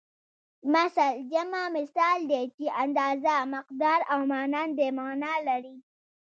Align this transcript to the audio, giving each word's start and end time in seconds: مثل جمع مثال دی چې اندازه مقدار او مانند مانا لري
مثل 0.73 1.11
جمع 1.31 1.63
مثال 1.79 2.19
دی 2.29 2.43
چې 2.57 2.65
اندازه 2.83 3.35
مقدار 3.55 3.99
او 4.13 4.19
مانند 4.31 4.77
مانا 4.97 5.33
لري 5.47 5.77